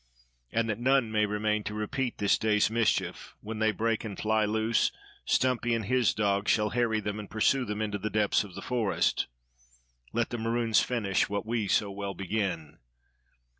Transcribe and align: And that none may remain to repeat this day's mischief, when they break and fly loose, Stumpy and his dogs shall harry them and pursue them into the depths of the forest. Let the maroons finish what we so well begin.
And 0.51 0.67
that 0.67 0.79
none 0.79 1.11
may 1.11 1.27
remain 1.27 1.63
to 1.65 1.75
repeat 1.75 2.17
this 2.17 2.39
day's 2.39 2.71
mischief, 2.71 3.35
when 3.39 3.59
they 3.59 3.69
break 3.71 4.03
and 4.03 4.17
fly 4.17 4.45
loose, 4.45 4.91
Stumpy 5.25 5.75
and 5.75 5.85
his 5.85 6.15
dogs 6.15 6.49
shall 6.51 6.71
harry 6.71 6.99
them 6.99 7.19
and 7.19 7.29
pursue 7.29 7.65
them 7.65 7.83
into 7.83 7.99
the 7.99 8.09
depths 8.09 8.43
of 8.43 8.55
the 8.55 8.63
forest. 8.63 9.27
Let 10.11 10.31
the 10.31 10.39
maroons 10.39 10.79
finish 10.79 11.29
what 11.29 11.45
we 11.45 11.67
so 11.67 11.91
well 11.91 12.15
begin. 12.15 12.79